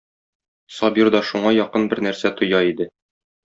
Сабир 0.77 1.11
да 1.17 1.21
шуңа 1.33 1.53
якын 1.59 1.87
бер 1.95 2.05
нәрсә 2.09 2.35
тоя 2.43 2.67
иде. 2.75 2.93